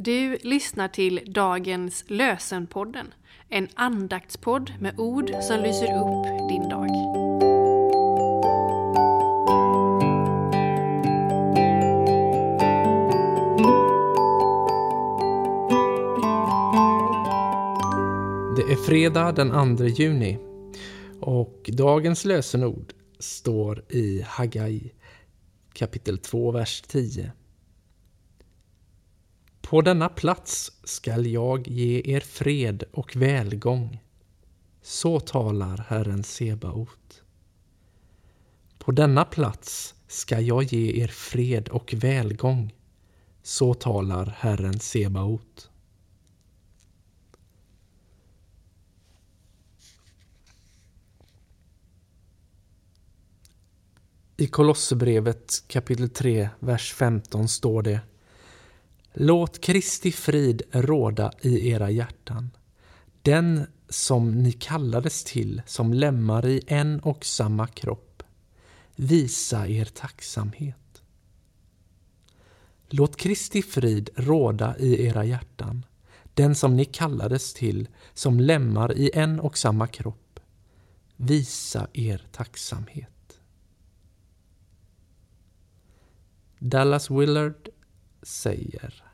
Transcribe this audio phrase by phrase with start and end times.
[0.00, 3.14] Du lyssnar till dagens Lösenpodden,
[3.48, 6.88] en andaktspodd med ord som lyser upp din dag.
[18.56, 20.38] Det är fredag den 2 juni
[21.20, 24.92] och dagens lösenord står i Hagai
[25.72, 27.32] kapitel 2, vers 10.
[29.68, 34.02] På denna plats skall jag ge er fred och välgång.
[34.82, 37.22] Så talar Herren Sebaot.
[38.78, 42.74] På denna plats skall jag ge er fred och välgång.
[43.42, 45.70] Så talar Herren Sebaot.
[54.36, 58.00] I Kolosserbrevet kapitel 3, vers 15 står det
[59.12, 62.50] Låt Kristi frid råda i era hjärtan.
[63.22, 68.22] Den som ni kallades till som lemmar i en och samma kropp.
[68.96, 71.02] Visa er tacksamhet.
[72.88, 75.84] Låt Kristi frid råda i era hjärtan.
[76.34, 80.40] Den som ni kallades till som lemmar i en och samma kropp.
[81.16, 83.40] Visa er tacksamhet.
[86.58, 87.68] Dallas Willard
[88.22, 89.04] säger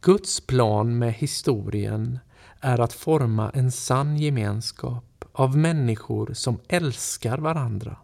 [0.00, 2.18] Guds plan med historien
[2.60, 7.96] är att forma en sann gemenskap av människor som älskar varandra.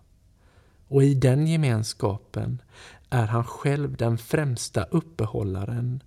[0.88, 2.62] Och i den gemenskapen
[3.10, 6.02] är han själv den främsta uppehållaren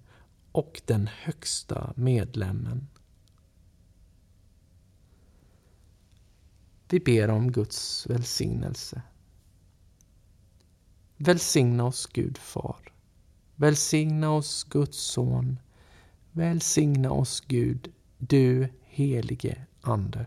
[0.52, 2.88] och den högsta medlemmen.
[6.90, 9.02] Vi ber om Guds välsignelse.
[11.18, 12.93] Välsigna oss Gud Far.
[13.56, 15.60] Välsigna oss Guds Son.
[16.32, 20.26] Välsigna oss Gud, du helige Ande.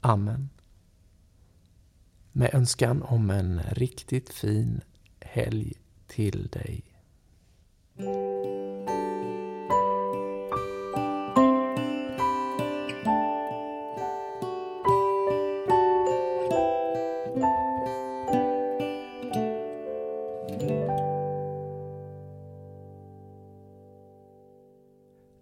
[0.00, 0.48] Amen.
[2.32, 4.80] Med önskan om en riktigt fin
[5.20, 5.72] helg
[6.06, 6.84] till dig.